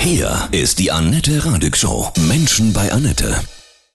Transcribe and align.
Hier 0.00 0.48
ist 0.50 0.78
die 0.78 0.90
Annette 0.90 1.44
Radig 1.44 1.76
Show. 1.76 2.10
Menschen 2.20 2.72
bei 2.72 2.90
Annette. 2.90 3.38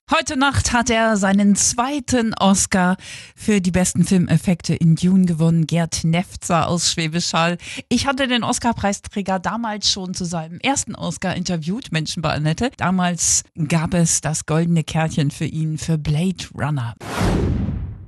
Heute 0.08 0.38
Nacht 0.38 0.72
hat 0.72 0.88
er 0.88 1.16
seinen 1.16 1.56
zweiten 1.56 2.32
Oscar 2.34 2.96
für 3.34 3.60
die 3.60 3.72
besten 3.72 4.04
Filmeffekte 4.04 4.76
in 4.76 4.94
Dune 4.94 5.26
gewonnen. 5.26 5.66
Gerd 5.66 6.04
Nefzer 6.04 6.68
aus 6.68 6.92
Schwäbisch 6.92 7.32
Hall. 7.32 7.58
Ich 7.88 8.06
hatte 8.06 8.28
den 8.28 8.44
Oscar-Preisträger 8.44 9.40
damals 9.40 9.90
schon 9.90 10.14
zu 10.14 10.24
seinem 10.24 10.60
ersten 10.60 10.94
Oscar 10.94 11.34
interviewt, 11.34 11.90
Menschen 11.90 12.22
bei 12.22 12.30
Annette. 12.30 12.70
Damals 12.76 13.42
gab 13.66 13.92
es 13.92 14.20
das 14.20 14.46
goldene 14.46 14.84
Kärtchen 14.84 15.32
für 15.32 15.46
ihn 15.46 15.76
für 15.76 15.98
Blade 15.98 16.44
Runner. 16.56 16.94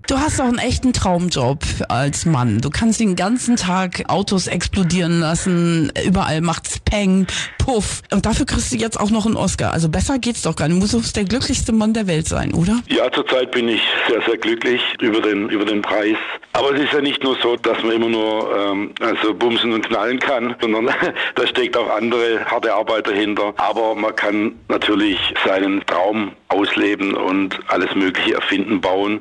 Du 0.07 0.17
hast 0.17 0.39
doch 0.39 0.45
einen 0.45 0.59
echten 0.59 0.93
Traumjob 0.93 1.65
als 1.89 2.25
Mann. 2.25 2.61
Du 2.61 2.71
kannst 2.71 3.01
den 3.01 3.17
ganzen 3.17 3.57
Tag 3.57 4.05
Autos 4.09 4.47
explodieren 4.47 5.19
lassen, 5.21 5.93
überall 6.07 6.41
macht's 6.41 6.79
Peng, 6.79 7.27
Puff. 7.69 8.01
Und 8.11 8.25
dafür 8.25 8.47
kriegst 8.47 8.73
du 8.73 8.77
jetzt 8.77 8.99
auch 8.99 9.11
noch 9.11 9.27
einen 9.27 9.37
Oscar. 9.37 9.75
Also 9.75 9.91
besser 9.91 10.19
geht's 10.19 10.41
doch 10.41 10.57
gar 10.57 10.69
nicht. 10.69 10.83
Du 10.83 10.97
musst 10.97 11.15
der 11.15 11.25
glücklichste 11.25 11.73
Mann 11.73 11.93
der 11.93 12.07
Welt 12.07 12.27
sein, 12.27 12.55
oder? 12.55 12.81
Ja, 12.89 13.13
zurzeit 13.13 13.51
bin 13.51 13.69
ich 13.69 13.83
sehr, 14.09 14.23
sehr 14.23 14.39
glücklich 14.39 14.81
über 15.03 15.21
den, 15.21 15.51
über 15.51 15.67
den 15.67 15.83
Preis. 15.83 16.17
Aber 16.55 16.73
es 16.73 16.81
ist 16.81 16.95
ja 16.95 17.03
nicht 17.03 17.23
nur 17.23 17.37
so, 17.43 17.57
dass 17.57 17.83
man 17.83 17.93
immer 17.93 18.09
nur 18.09 18.57
ähm, 18.57 18.95
also 19.01 19.35
bumsen 19.35 19.75
und 19.75 19.87
knallen 19.87 20.19
kann, 20.19 20.57
sondern 20.63 20.89
da 21.35 21.47
steckt 21.47 21.77
auch 21.77 21.95
andere 21.95 22.43
harte 22.47 22.73
Arbeit 22.73 23.07
dahinter. 23.07 23.53
Aber 23.59 23.95
man 23.95 24.17
kann 24.17 24.55
natürlich 24.69 25.19
seinen 25.45 25.85
Traum 25.85 26.33
ausleben 26.49 27.15
und 27.15 27.59
alles 27.69 27.95
Mögliche 27.95 28.35
erfinden, 28.35 28.81
bauen 28.81 29.21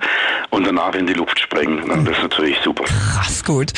und 0.50 0.66
danach 0.66 0.96
in 0.96 1.06
die 1.06 1.14
Luft 1.14 1.40
sprengen. 1.40 1.82
Das 2.06 2.16
ist 2.16 2.24
natürlich 2.24 2.58
super. 2.64 2.86
Krass 2.86 3.44
gut. 3.44 3.74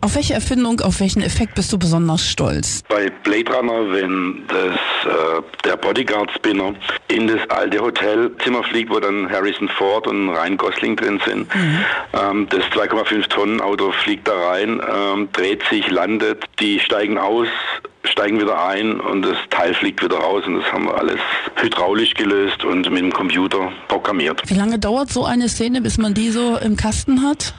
Auf 0.00 0.16
welche 0.16 0.34
Erfindung, 0.34 0.80
auf 0.80 1.00
welchen 1.00 1.22
Effekt 1.22 1.54
bist 1.54 1.72
du 1.72 1.78
besonders 1.78 2.26
stolz? 2.28 2.82
Bei 2.88 3.08
Blade 3.22 3.54
Runner, 3.54 3.91
wenn 3.92 4.44
das, 4.48 5.12
äh, 5.12 5.42
der 5.64 5.76
Bodyguard-Spinner 5.76 6.74
in 7.08 7.26
das 7.26 7.48
alte 7.50 7.80
Hotelzimmer 7.80 8.62
fliegt, 8.64 8.90
wo 8.90 9.00
dann 9.00 9.30
Harrison 9.30 9.68
Ford 9.68 10.06
und 10.06 10.30
Ryan 10.30 10.56
Gosling 10.56 10.96
drin 10.96 11.20
sind. 11.24 11.54
Mhm. 11.54 11.84
Ähm, 12.12 12.46
das 12.48 12.64
2,5 12.72 13.28
Tonnen 13.28 13.60
Auto 13.60 13.92
fliegt 13.92 14.28
da 14.28 14.50
rein, 14.50 14.80
ähm, 14.80 15.28
dreht 15.32 15.62
sich, 15.70 15.90
landet, 15.90 16.44
die 16.60 16.80
steigen 16.80 17.18
aus, 17.18 17.48
steigen 18.04 18.40
wieder 18.40 18.64
ein 18.66 19.00
und 19.00 19.22
das 19.22 19.36
Teil 19.50 19.74
fliegt 19.74 20.02
wieder 20.02 20.16
raus 20.16 20.44
und 20.46 20.60
das 20.60 20.72
haben 20.72 20.86
wir 20.86 20.96
alles 20.96 21.20
hydraulisch 21.56 22.14
gelöst 22.14 22.64
und 22.64 22.90
mit 22.90 23.00
dem 23.00 23.12
Computer 23.12 23.72
programmiert. 23.88 24.42
Wie 24.46 24.54
lange 24.54 24.78
dauert 24.78 25.10
so 25.10 25.24
eine 25.24 25.48
Szene, 25.48 25.80
bis 25.80 25.98
man 25.98 26.14
die 26.14 26.30
so 26.30 26.56
im 26.56 26.76
Kasten 26.76 27.22
hat? 27.22 27.54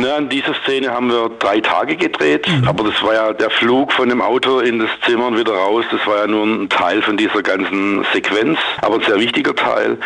Na, 0.00 0.14
an 0.14 0.28
dieser 0.28 0.54
Szene 0.62 0.92
haben 0.92 1.10
wir 1.10 1.28
drei 1.40 1.60
Tage 1.60 1.96
gedreht, 1.96 2.46
mhm. 2.46 2.68
aber 2.68 2.84
das 2.84 3.02
war 3.02 3.14
ja 3.14 3.32
der 3.32 3.50
Flug 3.50 3.92
von 3.92 4.08
dem 4.08 4.22
Auto 4.22 4.60
in 4.60 4.78
das 4.78 4.90
Zimmer 5.04 5.26
und 5.26 5.36
wieder 5.36 5.54
raus. 5.54 5.84
Das 5.90 6.06
war 6.06 6.18
ja 6.18 6.26
nur 6.28 6.46
ein 6.46 6.68
Teil 6.68 7.02
von 7.02 7.16
dieser 7.16 7.42
ganzen 7.42 8.06
Sequenz, 8.12 8.60
aber 8.80 8.94
ein 8.94 9.02
sehr 9.02 9.18
wichtiger 9.18 9.56
Teil. 9.56 9.98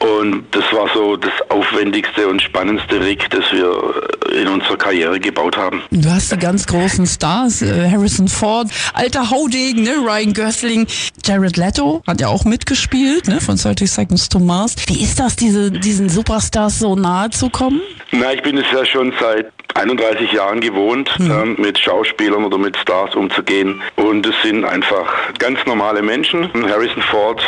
Und 0.00 0.46
das 0.50 0.64
war 0.72 0.88
so 0.92 1.16
das 1.16 1.30
aufwendigste 1.48 2.26
und 2.26 2.42
spannendste 2.42 3.00
Rig, 3.00 3.30
das 3.30 3.44
wir 3.52 3.94
in 4.36 4.48
unserer 4.48 4.76
Karriere 4.76 5.18
gebaut 5.20 5.56
haben. 5.56 5.82
Du 5.90 6.10
hast 6.10 6.32
die 6.32 6.36
ganz 6.36 6.66
großen 6.66 7.06
Stars, 7.06 7.62
äh, 7.62 7.90
Harrison 7.90 8.28
Ford, 8.28 8.68
alter 8.94 9.30
Haudegen, 9.30 9.82
ne? 9.82 9.96
Ryan 10.04 10.34
Gosling, 10.34 10.86
Jared 11.24 11.56
Leto 11.56 12.02
hat 12.06 12.20
ja 12.20 12.28
auch 12.28 12.44
mitgespielt, 12.44 13.28
ne? 13.28 13.40
von 13.40 13.56
30 13.56 13.90
Seconds 13.90 14.28
to 14.28 14.38
Mars. 14.38 14.76
Wie 14.86 15.02
ist 15.02 15.18
das, 15.18 15.36
diese, 15.36 15.70
diesen 15.70 16.08
Superstars 16.08 16.78
so 16.78 16.96
nahe 16.96 17.30
zu 17.30 17.50
kommen? 17.50 17.80
Na, 18.12 18.32
ich 18.32 18.42
bin 18.42 18.56
es 18.58 18.66
ja 18.72 18.84
schon 18.84 19.12
seit 19.20 19.52
31 19.76 20.32
Jahren 20.32 20.60
gewohnt, 20.60 21.10
mhm. 21.18 21.30
ähm, 21.30 21.56
mit 21.58 21.78
Schauspielern 21.78 22.44
oder 22.44 22.58
mit 22.58 22.76
Stars 22.76 23.14
umzugehen. 23.14 23.82
Und 23.96 24.26
es 24.26 24.34
sind 24.42 24.64
einfach 24.64 25.06
ganz 25.38 25.64
normale 25.66 26.02
Menschen. 26.02 26.50
Harrison 26.68 27.02
Ford, 27.02 27.42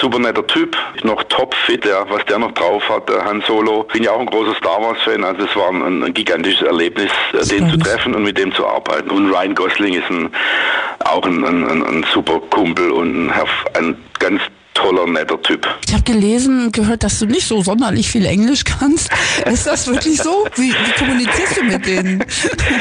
super 0.00 0.18
netter 0.18 0.46
Typ, 0.46 0.76
noch 1.02 1.22
topfit, 1.24 1.84
ja, 1.84 2.04
was 2.08 2.24
der 2.24 2.38
noch 2.38 2.52
drauf 2.52 2.88
hat, 2.88 3.08
der 3.08 3.24
Han 3.24 3.42
Solo. 3.46 3.84
Bin 3.92 4.02
ja 4.02 4.12
auch 4.12 4.20
ein 4.20 4.26
großer 4.26 4.54
Star 4.54 4.80
Wars-Fan, 4.82 5.24
also 5.24 5.44
es 5.44 5.56
war 5.56 5.70
ein, 5.70 6.02
ein 6.02 6.14
gigantisches 6.14 6.62
Erlebnis, 6.62 7.10
äh, 7.32 7.46
den 7.46 7.68
zu 7.70 7.76
treffen 7.76 8.14
und 8.14 8.22
mit 8.22 8.38
dem 8.38 8.52
zu 8.52 8.66
arbeiten. 8.66 9.10
Und 9.10 9.30
Ryan 9.30 9.54
Gosling 9.54 9.94
ist 9.94 10.08
ein, 10.10 10.30
auch 11.00 11.24
ein, 11.26 11.44
ein, 11.44 11.82
ein 11.82 12.06
super 12.12 12.40
Kumpel 12.50 12.90
und 12.90 13.28
ein, 13.28 13.32
ein 13.74 13.96
ganz 14.18 14.40
toller, 14.74 15.06
netter 15.06 15.40
Typ. 15.40 15.66
Ich 15.86 15.94
habe 15.94 16.02
gelesen 16.02 16.66
und 16.66 16.72
gehört, 16.72 17.02
dass 17.02 17.18
du 17.18 17.26
nicht 17.26 17.46
so 17.46 17.62
sonderlich 17.62 18.10
viel 18.10 18.26
Englisch 18.26 18.64
kannst. 18.64 19.10
Ist 19.46 19.66
das 19.66 19.86
wirklich 19.86 20.18
so? 20.18 20.46
Wie, 20.56 20.72
wie 20.72 20.92
kommunizierst 20.98 21.56
du 21.56 21.64
mit 21.64 21.86
denen? 21.86 22.24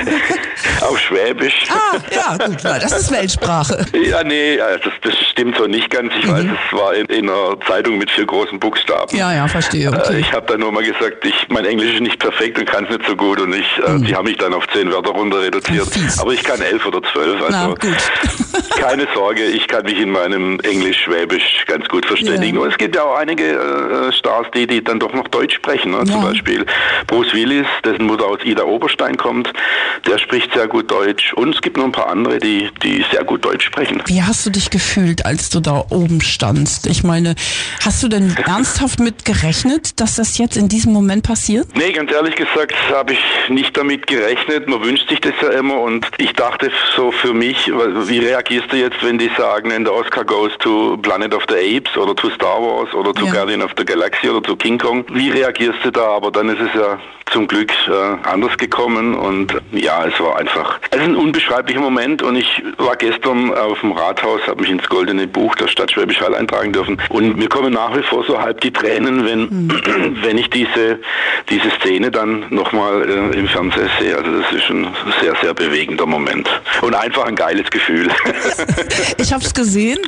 Auf 0.81 0.99
Schwäbisch. 0.99 1.65
Ah, 1.69 1.97
ja, 2.11 2.45
gut, 2.45 2.57
na, 2.63 2.79
das 2.79 2.91
ist 2.91 3.11
Weltsprache. 3.11 3.85
Ja, 3.93 4.23
nee, 4.23 4.57
das, 4.57 4.93
das 5.01 5.13
stimmt 5.29 5.57
so 5.57 5.67
nicht 5.67 5.89
ganz. 5.89 6.11
Ich 6.19 6.25
mhm. 6.25 6.31
weiß, 6.31 6.45
es 6.45 6.77
war 6.77 6.93
in, 6.95 7.05
in, 7.07 7.29
einer 7.29 7.59
Zeitung 7.67 7.97
mit 7.97 8.09
vier 8.11 8.25
großen 8.25 8.59
Buchstaben. 8.59 9.15
Ja, 9.15 9.33
ja, 9.33 9.47
verstehe. 9.47 9.87
Äh, 9.87 9.95
okay. 9.95 10.19
Ich 10.19 10.33
habe 10.33 10.45
dann 10.47 10.59
nur 10.59 10.71
mal 10.71 10.83
gesagt, 10.83 11.25
ich, 11.25 11.47
mein 11.49 11.65
Englisch 11.65 11.93
ist 11.93 12.01
nicht 12.01 12.19
perfekt 12.19 12.57
und 12.57 12.65
kann 12.65 12.85
es 12.85 12.89
nicht 12.89 13.07
so 13.07 13.15
gut 13.15 13.39
und 13.39 13.53
ich, 13.53 13.67
äh, 13.85 13.91
mhm. 13.91 14.05
die 14.05 14.15
haben 14.15 14.25
mich 14.25 14.37
dann 14.37 14.53
auf 14.53 14.67
zehn 14.73 14.91
Wörter 14.91 15.11
runter 15.11 15.41
reduziert. 15.41 15.87
Aber 16.19 16.33
ich 16.33 16.43
kann 16.43 16.61
elf 16.61 16.85
oder 16.85 17.01
zwölf. 17.11 17.41
Also 17.41 17.47
na, 17.49 17.67
gut. 17.67 18.69
keine 18.79 19.07
Sorge, 19.13 19.45
ich 19.45 19.67
kann 19.67 19.83
mich 19.83 19.99
in 19.99 20.11
meinem 20.11 20.59
Englisch-Schwäbisch 20.59 21.65
ganz 21.67 21.82
gut 21.89 22.05
verständigen. 22.05 22.57
Ja. 22.57 22.63
Und 22.63 22.71
es 22.71 22.77
gibt 22.77 22.95
ja 22.95 23.03
auch 23.03 23.15
einige 23.15 23.43
äh, 23.43 24.11
Stars, 24.13 24.47
die, 24.53 24.67
die 24.67 24.83
dann 24.83 24.99
doch 24.99 25.13
noch 25.13 25.27
Deutsch 25.27 25.55
sprechen. 25.55 25.91
Ne? 25.91 25.99
Ja. 25.99 26.05
Zum 26.05 26.21
Beispiel 26.21 26.65
Bruce 27.07 27.33
Willis, 27.33 27.67
dessen 27.83 28.05
Mutter 28.05 28.25
aus 28.25 28.39
Ida 28.43 28.63
Oberstein 28.63 29.17
kommt, 29.17 29.51
der 30.07 30.17
spricht 30.17 30.53
sehr 30.53 30.67
gut 30.67 30.89
Deutsch. 30.91 31.33
Und 31.33 31.55
es 31.55 31.61
gibt 31.61 31.77
noch 31.77 31.85
ein 31.85 31.91
paar 31.91 32.09
andere, 32.09 32.39
die, 32.39 32.69
die 32.81 33.05
sehr 33.11 33.23
gut 33.23 33.45
Deutsch 33.45 33.65
sprechen. 33.65 34.01
Wie 34.05 34.21
hast 34.21 34.45
du 34.45 34.49
dich 34.49 34.69
gefühlt, 34.69 35.25
als 35.25 35.49
du 35.49 35.59
da 35.59 35.85
oben 35.89 36.21
standst? 36.21 36.87
Ich 36.87 37.03
meine, 37.03 37.35
hast 37.83 38.03
du 38.03 38.07
denn 38.07 38.35
ernsthaft 38.45 38.99
mit 38.99 39.25
gerechnet, 39.25 39.99
dass 39.99 40.15
das 40.15 40.37
jetzt 40.37 40.57
in 40.57 40.67
diesem 40.67 40.93
Moment 40.93 41.23
passiert? 41.23 41.67
Nee, 41.75 41.91
ganz 41.91 42.11
ehrlich 42.11 42.35
gesagt 42.35 42.73
habe 42.91 43.13
ich 43.13 43.19
nicht 43.49 43.75
damit 43.77 44.07
gerechnet. 44.07 44.67
Man 44.67 44.83
wünscht 44.83 45.09
sich 45.09 45.19
das 45.21 45.33
ja 45.41 45.49
immer 45.49 45.79
und 45.79 46.05
ich 46.17 46.33
dachte 46.33 46.71
so 46.95 47.11
für 47.11 47.33
mich, 47.33 47.67
wie 47.67 48.19
reagierst 48.19 48.71
du 48.71 48.77
jetzt, 48.77 49.03
wenn 49.03 49.17
die 49.17 49.29
sagen, 49.37 49.71
in 49.71 49.83
der 49.83 49.93
Oscar 49.93 50.23
goes 50.23 50.51
to 50.59 50.97
Planet 50.97 51.33
of 51.33 51.43
the 51.49 51.55
Apes? 51.55 51.72
Apes 51.77 51.97
oder 51.97 52.15
zu 52.15 52.29
Star 52.29 52.61
Wars 52.61 52.93
oder 52.93 53.13
zu 53.13 53.25
ja. 53.25 53.31
Guardian 53.31 53.61
of 53.61 53.71
the 53.77 53.85
Galaxy 53.85 54.29
oder 54.29 54.43
zu 54.43 54.55
King 54.55 54.77
Kong. 54.77 55.05
Wie 55.09 55.29
reagierst 55.29 55.79
du 55.83 55.91
da? 55.91 56.15
Aber 56.15 56.31
dann 56.31 56.49
ist 56.49 56.61
es 56.61 56.73
ja 56.73 56.99
zum 57.33 57.47
Glück 57.47 57.71
äh, 57.87 58.29
anders 58.29 58.55
gekommen 58.57 59.15
und 59.15 59.53
ja, 59.71 60.05
es 60.05 60.19
war 60.19 60.37
einfach, 60.37 60.79
es 60.91 60.97
ist 60.97 61.03
ein 61.03 61.15
unbeschreiblicher 61.15 61.79
Moment 61.79 62.21
und 62.21 62.35
ich 62.35 62.61
war 62.77 62.95
gestern 62.95 63.51
auf 63.53 63.81
dem 63.81 63.91
Rathaus, 63.91 64.41
habe 64.47 64.61
mich 64.61 64.69
ins 64.69 64.87
Goldene 64.87 65.25
Buch 65.27 65.55
der 65.55 65.67
Stadt 65.67 65.91
Schwäbisch 65.91 66.21
Hall 66.21 66.35
eintragen 66.35 66.71
dürfen 66.71 67.01
und 67.09 67.35
mir 67.35 67.49
kommen 67.49 67.73
nach 67.73 67.97
wie 67.97 68.03
vor 68.03 68.23
so 68.23 68.39
halb 68.39 68.61
die 68.61 68.71
Tränen, 68.71 69.25
wenn, 69.25 69.41
mhm. 69.41 70.17
wenn 70.21 70.37
ich 70.37 70.51
diese, 70.51 70.99
diese 71.49 71.71
Szene 71.79 72.11
dann 72.11 72.45
nochmal 72.51 73.01
äh, 73.09 73.37
im 73.37 73.47
Fernsehen 73.47 73.89
sehe. 73.99 74.15
Also 74.15 74.31
das 74.39 74.51
ist 74.51 74.69
ein 74.69 74.87
sehr, 75.21 75.33
sehr 75.41 75.55
bewegender 75.55 76.05
Moment 76.05 76.47
und 76.81 76.93
einfach 76.93 77.25
ein 77.25 77.35
geiles 77.35 77.69
Gefühl. 77.71 78.09
ich 79.17 79.33
habe 79.33 79.43
es 79.43 79.55
gesehen 79.55 79.99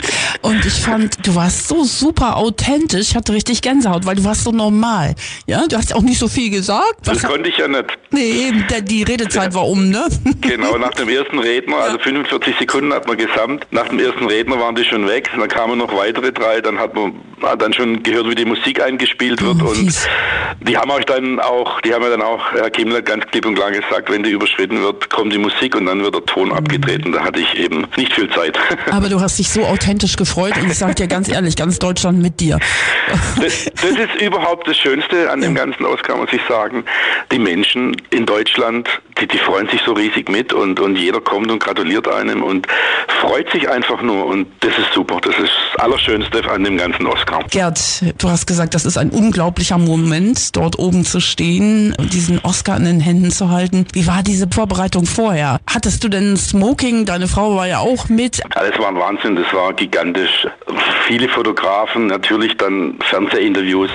und 0.41 0.63
ich 0.63 0.79
fand, 0.79 1.25
du 1.25 1.33
warst 1.33 1.67
so 1.67 1.83
super 1.83 2.37
authentisch, 2.37 3.09
ich 3.09 3.15
hatte 3.15 3.33
richtig 3.33 3.63
Gänsehaut, 3.63 4.05
weil 4.05 4.15
du 4.15 4.23
warst 4.23 4.43
so 4.43 4.51
normal. 4.51 5.15
Ja, 5.47 5.65
du 5.67 5.75
hast 5.75 5.95
auch 5.95 6.03
nicht 6.03 6.19
so 6.19 6.27
viel 6.27 6.51
gesagt. 6.51 7.14
Das 7.15 7.23
konnte 7.31 7.49
ich 7.49 7.57
ja 7.57 7.67
nicht. 7.67 7.85
Nee, 8.11 8.51
der, 8.69 8.81
die 8.81 9.03
Redezeit 9.03 9.53
war 9.53 9.67
um, 9.67 9.89
ne? 9.89 10.05
Genau, 10.41 10.77
nach 10.77 10.91
dem 10.91 11.09
ersten 11.09 11.39
Redner, 11.39 11.77
also 11.77 11.97
45 11.97 12.55
Sekunden 12.59 12.93
hat 12.93 13.07
man 13.07 13.17
gesamt. 13.17 13.65
Nach 13.71 13.87
dem 13.87 13.99
ersten 13.99 14.25
Redner 14.27 14.59
waren 14.59 14.75
die 14.75 14.83
schon 14.83 15.07
weg. 15.07 15.29
Dann 15.35 15.47
kamen 15.47 15.79
noch 15.79 15.95
weitere 15.95 16.31
drei. 16.31 16.61
Dann 16.61 16.77
hat 16.77 16.93
man 16.93 17.13
hat 17.41 17.61
dann 17.61 17.73
schon 17.73 18.01
gehört, 18.03 18.29
wie 18.29 18.35
die 18.35 18.45
Musik 18.45 18.81
eingespielt 18.81 19.41
wird. 19.41 19.61
Oh, 19.61 19.69
und 19.69 19.93
die 20.61 20.77
haben 20.77 20.89
euch 20.91 21.05
dann 21.05 21.39
auch, 21.39 21.81
die 21.81 21.93
haben 21.93 22.03
ja 22.03 22.09
dann 22.09 22.21
auch, 22.21 22.51
Herr 22.53 22.69
Kimmler 22.69 23.01
ganz 23.01 23.25
klipp 23.27 23.45
und 23.45 23.55
klar 23.55 23.71
gesagt, 23.71 24.09
wenn 24.09 24.23
die 24.23 24.31
überschritten 24.31 24.81
wird, 24.81 25.09
kommt 25.09 25.33
die 25.33 25.37
Musik 25.37 25.75
und 25.75 25.85
dann 25.85 26.01
wird 26.03 26.15
der 26.15 26.25
Ton 26.25 26.49
mhm. 26.49 26.55
abgetreten. 26.55 27.11
Da 27.11 27.23
hatte 27.23 27.39
ich 27.39 27.55
eben 27.55 27.87
nicht 27.97 28.13
viel 28.13 28.29
Zeit. 28.31 28.57
Aber 28.91 29.09
du 29.09 29.19
hast 29.19 29.37
dich 29.39 29.49
so 29.49 29.63
authentisch 29.63 30.15
gefreut 30.15 30.53
und 30.57 30.67
ich 30.67 30.77
sage 30.77 30.95
dir 30.95 31.07
ganz 31.07 31.29
ehrlich, 31.29 31.55
ganz 31.55 31.79
Deutschland 31.79 32.21
mit 32.21 32.39
dir. 32.39 32.59
Das, 33.41 33.65
das 33.65 33.91
ist 33.91 34.21
überhaupt 34.21 34.67
das 34.67 34.77
Schönste 34.77 35.29
an 35.29 35.41
dem 35.41 35.55
ganzen 35.55 35.85
Oscar, 35.85 36.17
muss 36.17 36.31
ich 36.31 36.41
sagen 36.47 36.83
die 37.31 37.39
Menschen 37.39 37.95
in 38.09 38.25
Deutschland, 38.25 38.89
die, 39.19 39.27
die 39.27 39.37
freuen 39.37 39.67
sich 39.69 39.81
so 39.85 39.93
riesig 39.93 40.29
mit 40.29 40.53
und, 40.53 40.79
und 40.79 40.97
jeder 40.97 41.21
kommt 41.21 41.49
und 41.51 41.59
gratuliert 41.59 42.07
einem 42.07 42.43
und 42.43 42.67
freut 43.21 43.49
sich 43.51 43.69
einfach 43.69 44.01
nur 44.01 44.25
und 44.25 44.47
das 44.59 44.77
ist 44.77 44.93
super. 44.93 45.19
Das 45.21 45.35
ist 45.37 45.51
das 45.73 45.83
Allerschönste 45.83 46.49
an 46.49 46.63
dem 46.63 46.77
ganzen 46.77 47.07
Oscar. 47.07 47.39
Gerd, 47.49 47.79
du 48.17 48.29
hast 48.29 48.45
gesagt, 48.45 48.73
das 48.73 48.85
ist 48.85 48.97
ein 48.97 49.09
unglaublicher 49.09 49.77
Moment, 49.77 50.55
dort 50.55 50.77
oben 50.79 51.05
zu 51.05 51.19
stehen 51.19 51.95
und 51.97 52.13
diesen 52.13 52.39
Oscar 52.43 52.77
in 52.77 52.85
den 52.85 52.99
Händen 52.99 53.31
zu 53.31 53.49
halten. 53.49 53.85
Wie 53.93 54.07
war 54.07 54.23
diese 54.23 54.47
Vorbereitung 54.47 55.05
vorher? 55.05 55.59
Hattest 55.67 56.03
du 56.03 56.09
denn 56.09 56.35
Smoking? 56.37 57.05
Deine 57.05 57.27
Frau 57.27 57.55
war 57.55 57.67
ja 57.67 57.79
auch 57.79 58.09
mit. 58.09 58.41
Alles 58.55 58.77
war 58.79 58.89
ein 58.89 58.99
Wahnsinn, 58.99 59.35
das 59.35 59.51
war 59.53 59.73
gigantisch. 59.73 60.47
Viele 61.07 61.29
Fotografen, 61.29 62.07
natürlich 62.07 62.57
dann 62.57 62.97
Fernsehinterviews 63.09 63.91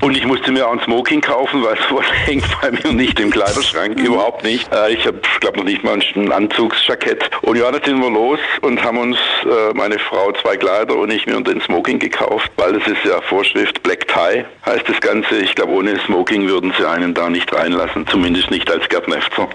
und 0.00 0.16
ich 0.16 0.26
musste 0.26 0.52
mir 0.52 0.68
auch 0.68 0.72
ein 0.72 0.80
Smoking 0.80 1.20
kaufen, 1.20 1.62
weil 1.62 1.74
es 1.74 2.26
hängt 2.26 2.44
bei 2.60 2.70
mir 2.70 2.92
nicht 2.92 3.18
im 3.18 3.30
Kleiderschrank, 3.30 3.98
mhm. 3.98 4.06
überhaupt 4.06 4.44
nicht. 4.44 4.59
Nicht. 4.60 4.72
Äh, 4.72 4.92
ich 4.92 5.06
habe, 5.06 5.20
glaube 5.40 5.58
noch 5.58 5.64
nicht 5.64 5.82
mal 5.84 5.98
ein 6.14 6.32
Anzugsjackett. 6.32 7.30
Und 7.42 7.56
ja, 7.56 7.70
dann 7.70 7.82
sind 7.82 8.00
wir 8.00 8.10
los 8.10 8.38
und 8.60 8.82
haben 8.82 8.98
uns, 8.98 9.16
äh, 9.44 9.74
meine 9.74 9.98
Frau, 9.98 10.32
zwei 10.32 10.56
Kleider 10.56 10.96
und 10.96 11.12
ich 11.12 11.26
mir 11.26 11.40
den 11.40 11.60
Smoking 11.62 11.98
gekauft, 11.98 12.50
weil 12.56 12.74
das 12.74 12.86
ist 12.86 13.04
ja 13.04 13.20
Vorschrift 13.22 13.82
Black 13.82 14.06
Tie, 14.08 14.44
heißt 14.66 14.88
das 14.88 15.00
Ganze. 15.00 15.36
Ich 15.36 15.54
glaube, 15.54 15.72
ohne 15.72 15.98
Smoking 16.06 16.46
würden 16.48 16.72
sie 16.78 16.86
einen 16.86 17.14
da 17.14 17.30
nicht 17.30 17.52
reinlassen, 17.54 18.06
zumindest 18.06 18.50
nicht 18.50 18.70
als 18.70 18.88
Gerd 18.88 19.08
Nefzer. 19.08 19.48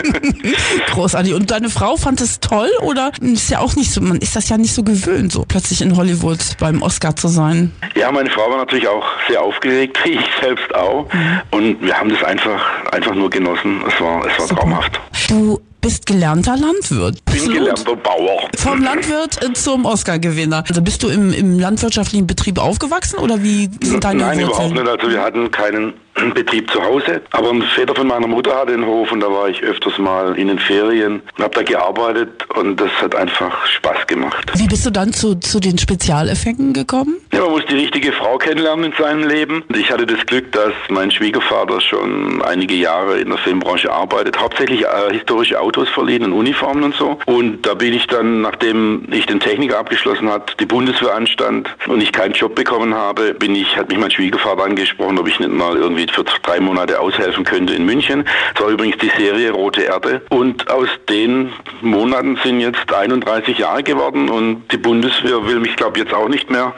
Großartig. 0.90 1.34
Und 1.34 1.50
deine 1.50 1.68
Frau 1.68 1.96
fand 1.96 2.20
es 2.20 2.40
toll 2.40 2.70
oder 2.82 3.10
ist 3.20 3.50
ja 3.50 3.58
auch 3.58 3.74
nicht 3.76 3.90
so, 3.90 4.00
man 4.00 4.18
ist 4.18 4.36
das 4.36 4.48
ja 4.48 4.58
nicht 4.58 4.74
so 4.74 4.82
gewöhnt, 4.82 5.32
so 5.32 5.44
plötzlich 5.46 5.82
in 5.82 5.96
Hollywood 5.96 6.38
beim 6.58 6.82
Oscar 6.82 7.16
zu 7.16 7.28
sein? 7.28 7.72
Ja, 7.94 8.12
meine 8.12 8.30
Frau 8.30 8.50
war 8.50 8.58
natürlich 8.58 8.88
auch 8.88 9.04
sehr 9.28 9.42
aufgeregt, 9.42 9.98
wie 10.04 10.10
ich 10.20 10.26
selbst 10.40 10.74
auch. 10.74 11.12
Mhm. 11.12 11.40
Und 11.50 11.82
wir 11.82 11.98
haben 11.98 12.10
das 12.10 12.22
einfach, 12.22 12.84
einfach 12.92 13.14
nur 13.14 13.30
genossen. 13.30 13.82
Es 13.86 14.00
war, 14.00 14.19
es 14.26 14.38
war 14.38 14.56
traumhaft. 14.58 15.00
Du 15.28 15.60
bist 15.80 16.06
gelernter 16.06 16.56
Landwirt. 16.56 17.24
Bin 17.24 17.52
gelernter 17.52 17.96
Bauer. 17.96 18.48
Vom 18.58 18.82
Landwirt 18.82 19.42
äh, 19.42 19.52
zum 19.52 19.84
Oscar-Gewinner. 19.84 20.64
Also 20.68 20.82
bist 20.82 21.02
du 21.02 21.08
im, 21.08 21.32
im 21.32 21.58
landwirtschaftlichen 21.58 22.26
Betrieb 22.26 22.58
aufgewachsen 22.58 23.18
oder 23.18 23.42
wie 23.42 23.70
sind 23.82 24.04
deine 24.04 24.20
Nein, 24.22 24.40
Wurzeln? 24.40 24.72
überhaupt 24.72 24.74
nicht. 24.74 24.88
Also 24.88 25.10
wir 25.10 25.22
hatten 25.22 25.50
keinen 25.50 25.94
Betrieb 26.34 26.70
zu 26.70 26.82
Hause. 26.82 27.22
Aber 27.30 27.50
ein 27.50 27.62
Väter 27.62 27.94
von 27.94 28.06
meiner 28.06 28.26
Mutter 28.26 28.54
hatte 28.54 28.72
einen 28.72 28.84
Hof 28.86 29.10
und 29.12 29.20
da 29.20 29.28
war 29.30 29.48
ich 29.48 29.62
öfters 29.62 29.98
mal 29.98 30.36
in 30.36 30.48
den 30.48 30.58
Ferien 30.58 31.22
und 31.36 31.44
habe 31.44 31.54
da 31.54 31.62
gearbeitet 31.62 32.44
und 32.54 32.80
das 32.80 32.90
hat 33.00 33.14
einfach 33.14 33.66
Spaß 33.66 34.06
gemacht. 34.06 34.50
Wie 34.54 34.66
bist 34.66 34.84
du 34.86 34.90
dann 34.90 35.12
zu, 35.12 35.36
zu 35.36 35.60
den 35.60 35.78
Spezialeffekten 35.78 36.72
gekommen? 36.72 37.16
Ja, 37.32 37.42
man 37.42 37.52
muss 37.52 37.62
die 37.70 37.74
richtige 37.76 38.12
Frau 38.12 38.38
kennenlernen 38.38 38.86
in 38.86 38.92
seinem 38.98 39.28
Leben. 39.28 39.64
Ich 39.74 39.90
hatte 39.90 40.06
das 40.06 40.24
Glück, 40.26 40.52
dass 40.52 40.72
mein 40.88 41.10
Schwiegervater 41.10 41.80
schon 41.80 42.42
einige 42.42 42.74
Jahre 42.74 43.18
in 43.20 43.28
der 43.28 43.38
Filmbranche 43.38 43.90
arbeitet, 43.90 44.38
hauptsächlich 44.38 44.82
äh, 44.82 45.12
historische 45.12 45.58
Autos 45.70 45.88
verliehen 45.88 46.24
und 46.24 46.32
Uniformen 46.32 46.82
und 46.82 46.96
so. 46.96 47.16
Und 47.26 47.64
da 47.64 47.74
bin 47.74 47.94
ich 47.94 48.08
dann, 48.08 48.40
nachdem 48.40 49.06
ich 49.12 49.26
den 49.26 49.38
Techniker 49.38 49.78
abgeschlossen 49.78 50.28
hat, 50.28 50.56
die 50.58 50.66
Bundeswehr 50.66 51.14
anstand 51.14 51.68
und 51.86 52.02
ich 52.02 52.10
keinen 52.10 52.34
Job 52.34 52.56
bekommen 52.56 52.92
habe, 52.92 53.34
bin 53.34 53.54
ich, 53.54 53.76
hat 53.76 53.88
mich 53.88 53.98
mein 53.98 54.10
Schwiegervater 54.10 54.64
angesprochen, 54.64 55.16
ob 55.16 55.28
ich 55.28 55.38
nicht 55.38 55.52
mal 55.52 55.76
irgendwie 55.76 56.08
für 56.12 56.24
drei 56.24 56.58
Monate 56.58 56.98
aushelfen 56.98 57.44
könnte 57.44 57.74
in 57.74 57.84
München. 57.84 58.24
Das 58.54 58.64
war 58.64 58.70
übrigens 58.70 58.96
die 58.98 59.12
Serie 59.16 59.52
Rote 59.52 59.82
Erde. 59.82 60.22
Und 60.30 60.68
aus 60.68 60.88
den 61.08 61.52
Monaten 61.82 62.36
sind 62.42 62.58
jetzt 62.58 62.92
31 62.92 63.56
Jahre 63.56 63.84
geworden 63.84 64.28
und 64.28 64.64
die 64.72 64.76
Bundeswehr 64.76 65.46
will 65.46 65.60
mich, 65.60 65.76
glaube 65.76 65.98
ich, 65.98 66.04
jetzt 66.04 66.14
auch 66.14 66.28
nicht 66.28 66.50
mehr. 66.50 66.74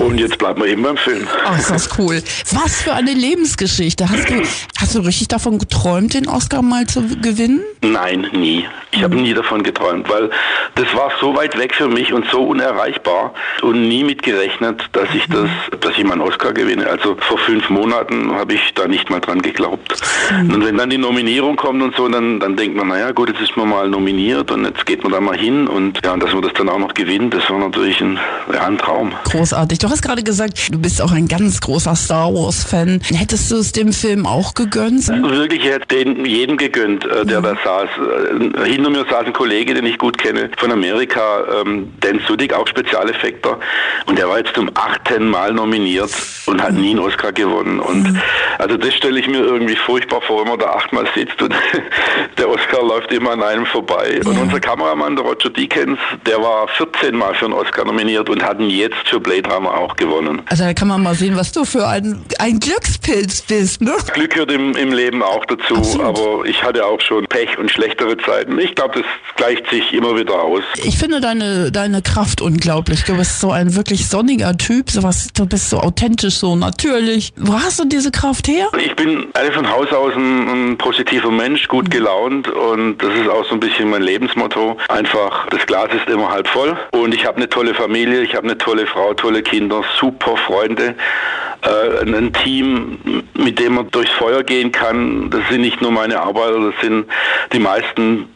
Und 0.00 0.18
jetzt 0.18 0.38
bleiben 0.38 0.60
wir 0.60 0.68
eben 0.68 0.82
beim 0.82 0.96
Film. 0.96 1.28
Ach, 1.44 1.56
ist 1.56 1.70
das 1.70 1.88
cool. 1.98 2.20
Was 2.50 2.82
für 2.82 2.94
eine 2.94 3.12
Lebensgeschichte. 3.12 4.10
Hast 4.10 4.28
du, 4.28 4.42
hast 4.80 4.94
du 4.96 4.98
richtig 5.00 5.28
davon 5.28 5.58
geträumt, 5.58 6.14
den 6.14 6.26
Oscar 6.26 6.62
mal 6.62 6.84
zu 6.88 7.02
gewinnen? 7.20 7.62
Nein, 7.82 8.23
nie. 8.32 8.66
Ich 8.92 9.02
habe 9.02 9.16
nie 9.16 9.34
davon 9.34 9.62
geträumt, 9.62 10.08
weil 10.08 10.30
das 10.76 10.94
war 10.94 11.10
so 11.20 11.34
weit 11.36 11.58
weg 11.58 11.74
für 11.74 11.88
mich 11.88 12.12
und 12.12 12.26
so 12.30 12.44
unerreichbar 12.44 13.34
und 13.62 13.88
nie 13.88 14.04
mitgerechnet, 14.04 14.88
dass 14.92 15.08
ich 15.14 15.26
das, 15.28 15.48
dass 15.80 15.98
ich 15.98 16.04
meinen 16.04 16.20
Oscar 16.20 16.52
gewinne. 16.52 16.86
Also 16.86 17.16
vor 17.18 17.38
fünf 17.38 17.68
Monaten 17.70 18.32
habe 18.32 18.54
ich 18.54 18.72
da 18.74 18.86
nicht 18.86 19.10
mal 19.10 19.20
dran 19.20 19.42
geglaubt. 19.42 20.00
Und 20.30 20.64
wenn 20.64 20.76
dann 20.76 20.90
die 20.90 20.98
Nominierung 20.98 21.56
kommt 21.56 21.82
und 21.82 21.96
so, 21.96 22.08
dann, 22.08 22.38
dann 22.38 22.56
denkt 22.56 22.76
man, 22.76 22.88
naja 22.88 23.10
gut, 23.10 23.30
jetzt 23.30 23.40
ist 23.40 23.56
man 23.56 23.68
mal 23.68 23.88
nominiert 23.88 24.50
und 24.50 24.64
jetzt 24.64 24.86
geht 24.86 25.02
man 25.02 25.12
da 25.12 25.20
mal 25.20 25.36
hin 25.36 25.66
und 25.66 26.00
ja, 26.04 26.12
und 26.12 26.22
dass 26.22 26.32
man 26.32 26.42
das 26.42 26.52
dann 26.54 26.68
auch 26.68 26.78
noch 26.78 26.94
gewinnt, 26.94 27.34
das 27.34 27.48
war 27.50 27.58
natürlich 27.58 28.00
ein, 28.00 28.18
ja, 28.52 28.66
ein 28.66 28.78
Traum. 28.78 29.12
Großartig. 29.24 29.78
Du 29.80 29.88
hast 29.88 30.02
gerade 30.02 30.22
gesagt, 30.22 30.72
du 30.72 30.78
bist 30.78 31.02
auch 31.02 31.12
ein 31.12 31.26
ganz 31.26 31.60
großer 31.60 31.96
Star 31.96 32.32
Wars-Fan. 32.32 33.00
Hättest 33.12 33.50
du 33.50 33.56
es 33.56 33.72
dem 33.72 33.92
Film 33.92 34.26
auch 34.26 34.54
gegönnt? 34.54 35.08
Wirklich, 35.08 35.64
ich 35.64 35.70
hätte 35.70 35.86
den 35.88 36.24
jedem 36.24 36.56
gegönnt, 36.56 37.04
äh, 37.04 37.26
der 37.26 37.40
da 37.40 37.56
saß. 37.64 37.88
Äh, 38.14 38.68
hinter 38.68 38.90
mir 38.90 39.04
saß 39.08 39.26
ein 39.26 39.32
Kollege, 39.32 39.74
den 39.74 39.86
ich 39.86 39.98
gut 39.98 40.18
kenne, 40.18 40.50
von 40.56 40.72
Amerika, 40.72 41.44
ähm, 41.60 41.92
Dan 42.00 42.20
Sudik, 42.26 42.52
auch 42.52 42.66
Spezialeffekter. 42.66 43.58
Und 44.06 44.18
der 44.18 44.28
war 44.28 44.38
jetzt 44.38 44.54
zum 44.54 44.70
achten 44.74 45.28
Mal 45.28 45.52
nominiert 45.52 46.10
und 46.46 46.62
hat 46.62 46.72
nie 46.74 46.90
einen 46.90 47.00
Oscar 47.00 47.32
gewonnen. 47.32 47.80
Und 47.80 48.20
also 48.58 48.76
das 48.76 48.94
stelle 48.94 49.18
ich 49.18 49.26
mir 49.26 49.38
irgendwie 49.38 49.76
furchtbar 49.76 50.20
vor, 50.22 50.42
wenn 50.42 50.48
man 50.50 50.58
da 50.58 50.70
achtmal 50.70 51.06
sitzt 51.14 51.40
und 51.42 51.54
der 52.38 52.48
Oscar 52.48 52.82
läuft 52.82 53.12
immer 53.12 53.32
an 53.32 53.42
einem 53.42 53.66
vorbei. 53.66 54.20
Und 54.24 54.38
unser 54.38 54.60
Kameramann, 54.60 55.16
der 55.16 55.24
Roger 55.24 55.50
Deakins, 55.50 55.98
der 56.26 56.40
war 56.40 56.68
14 56.68 57.16
Mal 57.16 57.34
für 57.34 57.46
einen 57.46 57.54
Oscar 57.54 57.84
nominiert 57.84 58.28
und 58.28 58.42
hat 58.42 58.60
ihn 58.60 58.70
jetzt 58.70 59.08
für 59.08 59.20
Blade 59.20 59.48
Runner 59.50 59.72
auch 59.72 59.96
gewonnen. 59.96 60.42
Also 60.46 60.64
da 60.64 60.74
kann 60.74 60.88
man 60.88 61.02
mal 61.02 61.14
sehen, 61.14 61.36
was 61.36 61.52
du 61.52 61.64
für 61.64 61.86
ein, 61.86 62.24
ein 62.38 62.60
Glückspilz 62.60 63.42
bist, 63.42 63.80
ne? 63.80 63.92
Glück 64.12 64.30
gehört 64.30 64.52
im, 64.52 64.76
im 64.76 64.92
Leben 64.92 65.22
auch 65.22 65.44
dazu, 65.46 65.76
Absolut. 65.76 66.06
aber 66.06 66.44
ich 66.44 66.62
hatte 66.62 66.84
auch 66.84 67.00
schon 67.00 67.26
Pech 67.26 67.58
und 67.58 67.70
schlechtere 68.04 68.16
Zeiten. 68.18 68.58
Ich 68.58 68.74
glaube, 68.74 69.00
das 69.00 69.36
gleicht 69.36 69.68
sich 69.70 69.92
immer 69.92 70.16
wieder 70.16 70.34
aus. 70.34 70.62
Ich 70.76 70.98
finde 70.98 71.20
deine, 71.20 71.70
deine 71.72 72.02
Kraft 72.02 72.40
unglaublich. 72.40 73.04
Du 73.04 73.16
bist 73.16 73.40
so 73.40 73.50
ein 73.50 73.74
wirklich 73.74 74.08
sonniger 74.08 74.56
Typ. 74.56 74.90
Sowas, 74.90 75.28
du 75.34 75.46
bist 75.46 75.70
so 75.70 75.78
authentisch, 75.78 76.34
so 76.34 76.56
natürlich. 76.56 77.32
Wo 77.36 77.54
hast 77.54 77.80
du 77.80 77.84
diese 77.84 78.10
Kraft 78.10 78.48
her? 78.48 78.68
Ich 78.84 78.94
bin 78.94 79.26
eigentlich 79.34 79.54
von 79.54 79.70
Haus 79.70 79.92
aus 79.92 80.14
ein, 80.14 80.72
ein 80.72 80.78
positiver 80.78 81.30
Mensch, 81.30 81.68
gut 81.68 81.90
gelaunt 81.90 82.48
und 82.48 82.98
das 82.98 83.14
ist 83.14 83.28
auch 83.28 83.44
so 83.46 83.54
ein 83.54 83.60
bisschen 83.60 83.90
mein 83.90 84.02
Lebensmotto. 84.02 84.76
Einfach, 84.88 85.46
das 85.48 85.64
Glas 85.66 85.88
ist 85.94 86.08
immer 86.12 86.30
halb 86.30 86.48
voll 86.48 86.76
und 86.92 87.14
ich 87.14 87.26
habe 87.26 87.38
eine 87.38 87.48
tolle 87.48 87.74
Familie, 87.74 88.22
ich 88.22 88.34
habe 88.34 88.46
eine 88.46 88.58
tolle 88.58 88.86
Frau, 88.86 89.14
tolle 89.14 89.42
Kinder, 89.42 89.82
super 89.98 90.36
Freunde, 90.36 90.94
äh, 91.64 92.02
ein 92.02 92.32
Team, 92.32 93.24
mit 93.34 93.58
dem 93.58 93.74
man 93.74 93.90
durchs 93.90 94.12
Feuer 94.12 94.42
gehen 94.42 94.72
kann. 94.72 95.30
Das 95.30 95.40
sind 95.48 95.62
nicht 95.62 95.80
nur 95.80 95.90
meine 95.90 96.20
Arbeiter, 96.20 96.70
das 96.70 96.80
sind 96.80 97.06
die 97.52 97.58
meisten 97.58 98.28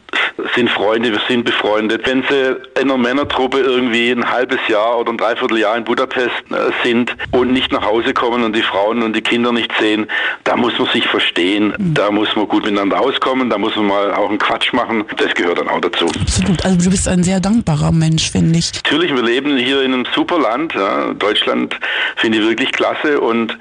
sind 0.55 0.69
Freunde, 0.69 1.11
wir 1.11 1.21
sind 1.27 1.45
befreundet. 1.45 2.05
Wenn 2.05 2.23
sie 2.29 2.57
in 2.79 2.89
einer 2.89 2.97
Männertruppe 2.97 3.59
irgendwie 3.59 4.11
ein 4.11 4.29
halbes 4.29 4.59
Jahr 4.67 4.99
oder 4.99 5.11
ein 5.11 5.17
Dreivierteljahr 5.17 5.77
in 5.77 5.83
Budapest 5.83 6.33
äh, 6.49 6.71
sind 6.83 7.15
und 7.31 7.51
nicht 7.51 7.71
nach 7.71 7.85
Hause 7.85 8.13
kommen 8.13 8.43
und 8.43 8.55
die 8.55 8.61
Frauen 8.61 9.03
und 9.03 9.15
die 9.15 9.21
Kinder 9.21 9.51
nicht 9.51 9.71
sehen, 9.79 10.07
da 10.43 10.55
muss 10.55 10.77
man 10.77 10.87
sich 10.89 11.07
verstehen, 11.07 11.73
da 11.77 12.11
muss 12.11 12.35
man 12.35 12.47
gut 12.47 12.65
miteinander 12.65 12.99
auskommen, 12.99 13.49
da 13.49 13.57
muss 13.57 13.75
man 13.75 13.87
mal 13.87 14.13
auch 14.13 14.29
einen 14.29 14.39
Quatsch 14.39 14.73
machen. 14.73 15.05
Das 15.17 15.33
gehört 15.33 15.59
dann 15.59 15.69
auch 15.69 15.81
dazu. 15.81 16.05
Absolut. 16.05 16.63
Also 16.65 16.77
du 16.85 16.89
bist 16.89 17.07
ein 17.07 17.23
sehr 17.23 17.39
dankbarer 17.39 17.91
Mensch, 17.91 18.31
finde 18.31 18.59
ich. 18.59 18.71
Natürlich, 18.73 19.13
wir 19.13 19.23
leben 19.23 19.57
hier 19.57 19.81
in 19.81 19.93
einem 19.93 20.05
super 20.13 20.39
Land. 20.39 20.73
Ja. 20.73 21.13
Deutschland 21.13 21.77
finde 22.15 22.39
ich 22.39 22.43
wirklich 22.45 22.71
klasse 22.71 23.19
und 23.19 23.57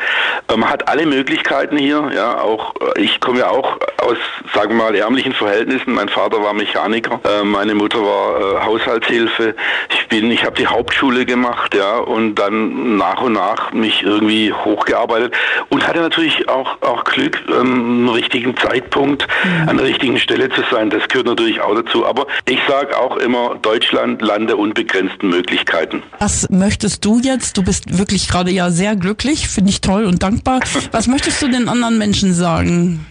man 0.48 0.68
hat 0.68 0.88
alle 0.88 1.06
Möglichkeiten 1.06 1.76
hier. 1.76 2.10
Ja, 2.14 2.40
auch 2.40 2.74
äh, 2.96 3.00
ich 3.00 3.20
komme 3.20 3.40
ja 3.40 3.48
auch 3.48 3.78
aus, 3.98 4.16
sagen 4.54 4.70
wir 4.70 4.84
mal, 4.84 4.94
ärmlichen 4.94 5.32
Verhältnissen. 5.32 5.92
Mein 5.92 6.08
Vater 6.08 6.42
war 6.42 6.52
Mechaniker, 6.68 7.20
äh, 7.24 7.44
meine 7.44 7.74
Mutter 7.74 7.98
war 8.00 8.40
äh, 8.40 8.64
Haushaltshilfe. 8.64 9.54
Ich 9.90 10.08
bin, 10.08 10.30
ich 10.30 10.44
habe 10.44 10.56
die 10.56 10.66
Hauptschule 10.66 11.24
gemacht, 11.24 11.74
ja, 11.74 11.98
und 11.98 12.34
dann 12.34 12.96
nach 12.96 13.22
und 13.22 13.32
nach 13.32 13.72
mich 13.72 14.02
irgendwie 14.02 14.52
hochgearbeitet 14.52 15.34
und 15.70 15.86
hatte 15.86 16.00
natürlich 16.00 16.48
auch 16.48 16.80
auch 16.82 17.04
Glück, 17.04 17.38
ähm, 17.48 18.08
am 18.08 18.08
richtigen 18.10 18.56
Zeitpunkt 18.56 19.26
an 19.66 19.76
der 19.78 19.86
richtigen 19.86 20.18
Stelle 20.18 20.50
zu 20.50 20.62
sein. 20.70 20.90
Das 20.90 21.08
gehört 21.08 21.26
natürlich 21.26 21.60
auch 21.60 21.74
dazu. 21.74 22.06
Aber 22.06 22.26
ich 22.46 22.58
sage 22.68 22.96
auch 22.96 23.16
immer, 23.16 23.56
Deutschland, 23.62 24.20
Land 24.22 24.50
der 24.50 24.58
unbegrenzten 24.58 25.30
Möglichkeiten. 25.30 26.02
Was 26.18 26.48
möchtest 26.50 27.04
du 27.04 27.18
jetzt? 27.20 27.56
Du 27.56 27.62
bist 27.62 27.98
wirklich 27.98 28.28
gerade 28.28 28.50
ja 28.50 28.70
sehr 28.70 28.96
glücklich, 28.96 29.48
finde 29.48 29.70
ich 29.70 29.80
toll 29.80 30.04
und 30.04 30.22
dankbar. 30.22 30.60
Was 30.92 31.06
möchtest 31.06 31.40
du 31.42 31.48
den 31.48 31.68
anderen 31.68 31.98
Menschen 31.98 32.34
sagen? 32.34 33.06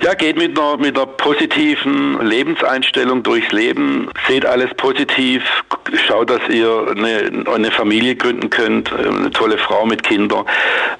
Ja, 0.00 0.14
geht 0.14 0.36
mit 0.36 0.58
einer, 0.58 0.76
mit 0.78 0.96
einer 0.96 1.06
positiven 1.06 2.24
Lebenseinstellung 2.24 3.22
durchs 3.22 3.52
Leben. 3.52 4.08
Seht 4.26 4.46
alles 4.46 4.70
positiv. 4.76 5.42
Schaut, 6.06 6.30
dass 6.30 6.40
ihr 6.48 6.94
eine, 6.96 7.44
eine 7.52 7.70
Familie 7.70 8.16
gründen 8.16 8.50
könnt, 8.50 8.92
eine 8.92 9.30
tolle 9.30 9.58
Frau 9.58 9.84
mit 9.84 10.02
Kindern. 10.02 10.46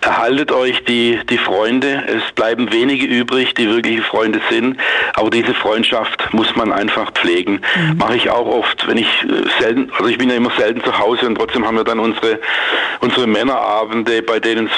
Erhaltet 0.02 0.52
euch 0.52 0.84
die, 0.84 1.18
die 1.30 1.38
Freunde. 1.38 2.04
Es 2.06 2.32
bleiben 2.32 2.70
wenige 2.72 3.06
übrig, 3.06 3.54
die 3.54 3.68
wirkliche 3.68 4.02
Freunde 4.02 4.40
sind. 4.50 4.76
Aber 5.14 5.30
diese 5.30 5.54
Freundschaft 5.54 6.32
muss 6.32 6.54
man 6.54 6.72
einfach 6.72 7.12
pflegen. 7.12 7.62
Mhm. 7.74 7.96
Mache 7.98 8.16
ich 8.16 8.30
auch 8.30 8.46
oft, 8.46 8.86
wenn 8.86 8.98
ich 8.98 9.08
selten, 9.58 9.90
also 9.96 10.06
ich 10.08 10.18
bin 10.18 10.28
ja 10.28 10.36
immer 10.36 10.52
selten 10.56 10.82
zu 10.84 10.98
Hause 10.98 11.26
und 11.26 11.36
trotzdem 11.36 11.66
haben 11.66 11.76
wir 11.76 11.84
dann 11.84 11.98
unsere, 11.98 12.38
unsere 13.00 13.26
Männerabende, 13.26 14.22
bei 14.22 14.38
denen 14.38 14.66
es 14.66 14.72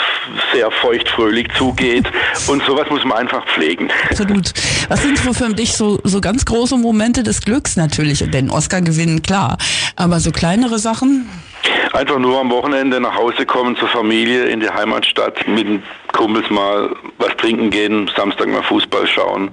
sehr 0.52 0.70
feuchtfröhlich 0.70 1.48
zugeht. 1.56 2.06
Und 2.48 2.62
sowas 2.64 2.88
muss 2.90 3.04
man 3.04 3.18
einfach 3.18 3.44
pflegen. 3.46 3.90
Absolut. 4.10 4.52
Was 4.88 5.02
sind 5.02 5.18
so 5.18 5.32
für 5.32 5.52
dich 5.54 5.72
so, 5.72 5.98
so 6.04 6.20
ganz 6.20 6.44
große 6.44 6.76
Momente 6.76 7.22
des 7.22 7.40
Glücks 7.40 7.76
natürlich? 7.76 8.18
Den 8.30 8.50
Oscar 8.50 8.80
gewinnen, 8.80 9.22
klar. 9.22 9.58
Aber 9.96 10.20
so 10.20 10.30
kleinere 10.30 10.78
Sachen? 10.78 11.28
Einfach 11.92 12.18
nur 12.18 12.40
am 12.40 12.50
Wochenende 12.50 13.00
nach 13.00 13.14
Hause 13.14 13.46
kommen 13.46 13.76
zur 13.76 13.88
Familie 13.88 14.46
in 14.46 14.60
die 14.60 14.68
Heimatstadt 14.68 15.46
mit 15.46 15.82
Kumpels 16.14 16.48
mal 16.48 16.90
was 17.18 17.36
trinken 17.36 17.70
gehen, 17.70 18.10
Samstag 18.16 18.48
mal 18.48 18.62
Fußball 18.62 19.06
schauen, 19.06 19.50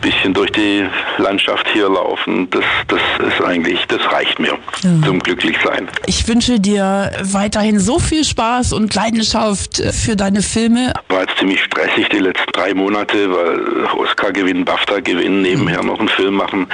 bisschen 0.00 0.34
durch 0.34 0.52
die 0.52 0.84
Landschaft 1.18 1.66
hier 1.72 1.88
laufen. 1.88 2.48
Das, 2.50 2.64
das 2.88 3.00
ist 3.26 3.44
eigentlich, 3.44 3.84
das 3.88 4.00
reicht 4.12 4.38
mir 4.38 4.58
ja. 4.82 5.06
zum 5.06 5.18
Glücklichsein. 5.18 5.88
Ich 6.06 6.28
wünsche 6.28 6.60
dir 6.60 7.10
weiterhin 7.22 7.80
so 7.80 7.98
viel 7.98 8.24
Spaß 8.24 8.72
und 8.72 8.94
Leidenschaft 8.94 9.82
für 9.92 10.14
deine 10.16 10.42
Filme. 10.42 10.92
War 11.08 11.22
jetzt 11.22 11.38
ziemlich 11.38 11.62
stressig 11.62 12.08
die 12.10 12.18
letzten 12.18 12.52
drei 12.52 12.74
Monate, 12.74 13.30
weil 13.30 13.86
Oscar 13.96 14.32
gewinnen, 14.32 14.64
BAFTA 14.64 15.00
gewinnen, 15.00 15.42
nebenher 15.42 15.82
noch 15.82 15.98
einen 15.98 16.08
Film 16.08 16.34
machen. 16.34 16.66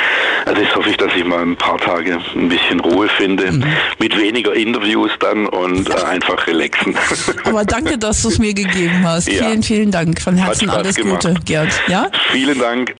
Also 0.46 0.60
jetzt 0.60 0.74
hoffe 0.74 0.90
ich, 0.90 0.96
dass 0.96 1.14
ich 1.14 1.24
mal 1.24 1.42
ein 1.42 1.56
paar 1.56 1.78
Tage 1.78 2.18
ein 2.34 2.48
bisschen 2.48 2.80
Ruhe 2.80 3.08
finde, 3.08 3.52
mhm. 3.52 3.64
mit 3.98 4.18
weniger 4.18 4.54
Interviews 4.54 5.10
dann 5.20 5.46
und 5.46 5.90
einfach 6.04 6.46
relaxen. 6.46 6.96
Aber 7.44 7.64
danke, 7.64 7.98
dass 7.98 8.22
du 8.22 8.28
es 8.28 8.38
mir 8.38 8.54
gegeben 8.54 9.02
hast. 9.04 9.27
Ja. 9.28 9.44
Vielen, 9.44 9.62
vielen 9.62 9.90
Dank. 9.90 10.20
Von 10.20 10.36
Herzen 10.36 10.70
alles 10.70 10.96
gemacht. 10.96 11.22
Gute, 11.22 11.34
Gerd. 11.44 11.72
Ja? 11.88 12.10
Vielen 12.32 12.58
Dank. 12.58 12.94